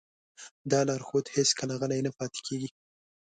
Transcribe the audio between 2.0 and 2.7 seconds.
نه پاتې کېږي.